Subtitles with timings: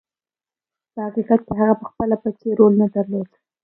[0.93, 3.29] په حقیقت کې هغه پخپله پکې رول نه درلود.